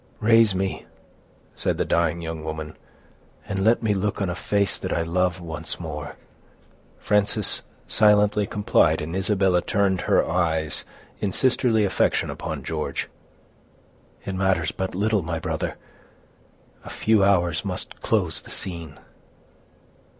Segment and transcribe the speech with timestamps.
[0.19, 0.87] "Raise me,"
[1.53, 2.75] said the dying young woman,
[3.47, 6.15] "and let me look on a face that I love, once more."
[6.97, 10.85] Frances silently complied, and Isabella turned her eyes
[11.19, 13.09] in sisterly affection upon George.
[14.25, 15.77] "It matters but little, my brother—a
[16.89, 18.97] few hours must close the scene."